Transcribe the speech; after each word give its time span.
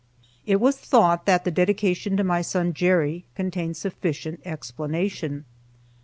It 0.47 0.55
was 0.59 0.77
thought 0.77 1.27
that 1.27 1.45
the 1.45 1.51
dedication 1.51 2.17
to 2.17 2.23
my 2.23 2.41
son 2.41 2.73
Jerry 2.73 3.25
contained 3.35 3.77
sufficient 3.77 4.41
explanation. 4.43 5.45